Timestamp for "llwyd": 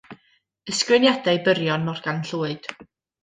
2.31-2.73